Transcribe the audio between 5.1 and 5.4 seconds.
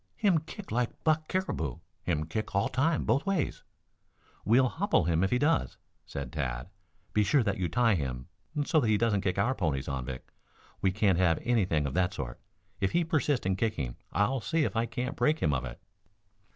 if he